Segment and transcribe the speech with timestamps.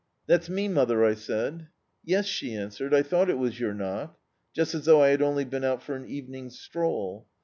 [0.25, 1.67] "That's me, mother," I said.
[2.03, 4.17] "Yes," «he answered, "I thought it was your knock,"
[4.51, 7.27] just as though I had only been out for an evening's stroll.